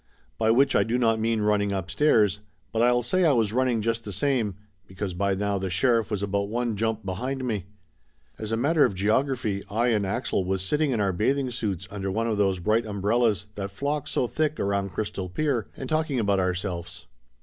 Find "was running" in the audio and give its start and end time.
3.33-3.83